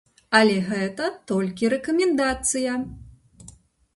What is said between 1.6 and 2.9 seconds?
рэкамендацыя.